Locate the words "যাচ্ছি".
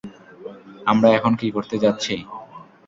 1.83-2.15